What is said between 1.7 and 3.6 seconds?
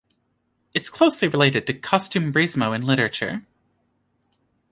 costumbrismo in literature.